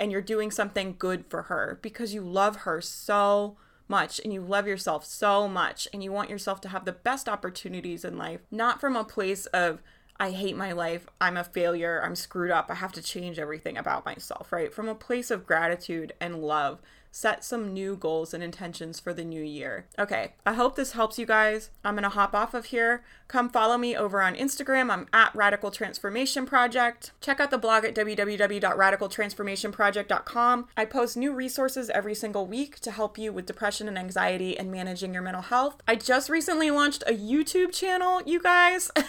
and 0.00 0.10
you're 0.10 0.22
doing 0.22 0.50
something 0.50 0.96
good 0.98 1.26
for 1.28 1.42
her 1.42 1.78
because 1.82 2.14
you 2.14 2.22
love 2.22 2.56
her 2.56 2.80
so 2.80 3.56
much 3.86 4.18
and 4.24 4.32
you 4.32 4.40
love 4.40 4.66
yourself 4.66 5.04
so 5.04 5.46
much 5.46 5.86
and 5.92 6.02
you 6.02 6.10
want 6.10 6.30
yourself 6.30 6.60
to 6.62 6.68
have 6.68 6.86
the 6.86 6.92
best 6.92 7.28
opportunities 7.28 8.04
in 8.04 8.16
life, 8.16 8.40
not 8.50 8.80
from 8.80 8.96
a 8.96 9.04
place 9.04 9.44
of, 9.46 9.82
I 10.18 10.30
hate 10.30 10.56
my 10.56 10.72
life, 10.72 11.06
I'm 11.20 11.36
a 11.36 11.44
failure, 11.44 12.00
I'm 12.02 12.16
screwed 12.16 12.50
up, 12.50 12.70
I 12.70 12.76
have 12.76 12.92
to 12.92 13.02
change 13.02 13.38
everything 13.38 13.76
about 13.76 14.06
myself, 14.06 14.52
right? 14.52 14.72
From 14.72 14.88
a 14.88 14.94
place 14.94 15.30
of 15.30 15.46
gratitude 15.46 16.14
and 16.18 16.42
love 16.42 16.80
set 17.10 17.44
some 17.44 17.72
new 17.72 17.96
goals 17.96 18.32
and 18.32 18.42
intentions 18.42 18.98
for 19.00 19.12
the 19.12 19.24
new 19.24 19.42
year. 19.42 19.86
Okay, 19.98 20.32
I 20.46 20.54
hope 20.54 20.76
this 20.76 20.92
helps 20.92 21.18
you 21.18 21.26
guys. 21.26 21.70
I'm 21.84 21.94
gonna 21.94 22.08
hop 22.08 22.34
off 22.34 22.54
of 22.54 22.66
here. 22.66 23.02
Come 23.28 23.48
follow 23.48 23.78
me 23.78 23.96
over 23.96 24.20
on 24.22 24.34
Instagram. 24.34 24.90
I'm 24.90 25.06
at 25.12 25.34
Radical 25.34 25.70
Transformation 25.70 26.46
Project. 26.46 27.12
Check 27.20 27.38
out 27.40 27.50
the 27.50 27.58
blog 27.58 27.84
at 27.84 27.94
www.radicaltransformationproject.com. 27.94 30.68
I 30.76 30.84
post 30.84 31.16
new 31.16 31.32
resources 31.32 31.90
every 31.90 32.14
single 32.14 32.46
week 32.46 32.78
to 32.80 32.90
help 32.90 33.16
you 33.18 33.32
with 33.32 33.46
depression 33.46 33.88
and 33.88 33.98
anxiety 33.98 34.58
and 34.58 34.70
managing 34.70 35.14
your 35.14 35.22
mental 35.22 35.42
health. 35.42 35.80
I 35.86 35.94
just 35.96 36.28
recently 36.28 36.70
launched 36.70 37.02
a 37.06 37.12
YouTube 37.12 37.72
channel, 37.72 38.20
you 38.24 38.40
guys. 38.40 38.90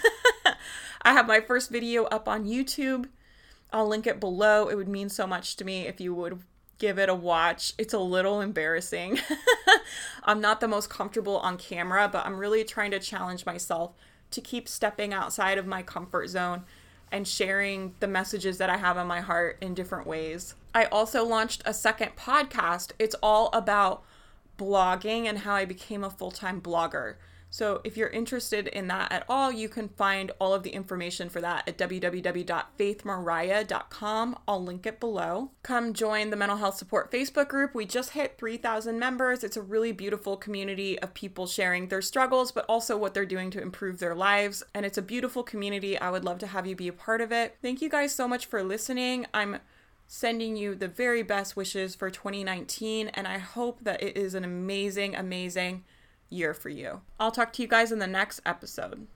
I 1.03 1.13
have 1.13 1.27
my 1.27 1.39
first 1.39 1.71
video 1.71 2.03
up 2.05 2.27
on 2.27 2.45
YouTube. 2.45 3.07
I'll 3.73 3.87
link 3.87 4.05
it 4.05 4.19
below. 4.19 4.67
It 4.67 4.75
would 4.75 4.89
mean 4.89 5.09
so 5.09 5.25
much 5.25 5.55
to 5.57 5.65
me 5.65 5.87
if 5.87 6.01
you 6.01 6.13
would 6.13 6.41
give 6.81 6.97
it 6.97 7.09
a 7.09 7.13
watch. 7.13 7.73
It's 7.77 7.93
a 7.93 7.99
little 7.99 8.41
embarrassing. 8.41 9.19
I'm 10.23 10.41
not 10.41 10.59
the 10.59 10.67
most 10.67 10.89
comfortable 10.89 11.37
on 11.37 11.57
camera, 11.57 12.09
but 12.11 12.25
I'm 12.25 12.37
really 12.37 12.63
trying 12.63 12.89
to 12.89 12.99
challenge 12.99 13.45
myself 13.45 13.93
to 14.31 14.41
keep 14.41 14.67
stepping 14.67 15.13
outside 15.13 15.59
of 15.59 15.67
my 15.67 15.83
comfort 15.83 16.27
zone 16.29 16.63
and 17.11 17.27
sharing 17.27 17.93
the 17.99 18.07
messages 18.07 18.57
that 18.57 18.71
I 18.71 18.77
have 18.77 18.97
in 18.97 19.05
my 19.05 19.19
heart 19.19 19.59
in 19.61 19.75
different 19.75 20.07
ways. 20.07 20.55
I 20.73 20.85
also 20.85 21.23
launched 21.23 21.61
a 21.65 21.73
second 21.73 22.15
podcast. 22.15 22.93
It's 22.97 23.15
all 23.21 23.51
about 23.53 24.03
blogging 24.57 25.25
and 25.25 25.39
how 25.39 25.53
I 25.53 25.65
became 25.65 26.03
a 26.03 26.09
full 26.09 26.31
time 26.31 26.61
blogger. 26.61 27.15
So, 27.53 27.81
if 27.83 27.97
you're 27.97 28.07
interested 28.07 28.67
in 28.67 28.87
that 28.87 29.11
at 29.11 29.25
all, 29.27 29.51
you 29.51 29.67
can 29.67 29.89
find 29.89 30.31
all 30.39 30.53
of 30.53 30.63
the 30.63 30.69
information 30.69 31.27
for 31.27 31.41
that 31.41 31.67
at 31.67 31.77
www.faithmariah.com. 31.77 34.39
I'll 34.47 34.63
link 34.63 34.85
it 34.85 35.01
below. 35.01 35.51
Come 35.61 35.93
join 35.93 36.29
the 36.29 36.37
Mental 36.37 36.57
Health 36.57 36.77
Support 36.77 37.11
Facebook 37.11 37.49
group. 37.49 37.75
We 37.75 37.85
just 37.85 38.11
hit 38.11 38.37
3,000 38.37 38.97
members. 38.97 39.43
It's 39.43 39.57
a 39.57 39.61
really 39.61 39.91
beautiful 39.91 40.37
community 40.37 40.97
of 40.99 41.13
people 41.13 41.45
sharing 41.45 41.89
their 41.89 42.01
struggles, 42.01 42.53
but 42.53 42.63
also 42.69 42.97
what 42.97 43.13
they're 43.13 43.25
doing 43.25 43.51
to 43.51 43.61
improve 43.61 43.99
their 43.99 44.15
lives. 44.15 44.63
And 44.73 44.85
it's 44.85 44.97
a 44.97 45.01
beautiful 45.01 45.43
community. 45.43 45.99
I 45.99 46.09
would 46.09 46.23
love 46.23 46.39
to 46.39 46.47
have 46.47 46.65
you 46.65 46.77
be 46.77 46.87
a 46.87 46.93
part 46.93 47.19
of 47.19 47.33
it. 47.33 47.57
Thank 47.61 47.81
you 47.81 47.89
guys 47.89 48.15
so 48.15 48.29
much 48.29 48.45
for 48.45 48.63
listening. 48.63 49.25
I'm 49.33 49.57
sending 50.07 50.55
you 50.55 50.73
the 50.73 50.87
very 50.87 51.21
best 51.21 51.57
wishes 51.57 51.95
for 51.95 52.09
2019, 52.09 53.09
and 53.09 53.27
I 53.27 53.39
hope 53.39 53.83
that 53.83 54.01
it 54.01 54.15
is 54.15 54.35
an 54.35 54.45
amazing, 54.45 55.17
amazing 55.17 55.83
year 56.31 56.53
for 56.53 56.69
you. 56.69 57.01
I'll 57.19 57.31
talk 57.31 57.53
to 57.53 57.61
you 57.61 57.67
guys 57.67 57.91
in 57.91 57.99
the 57.99 58.07
next 58.07 58.41
episode. 58.45 59.07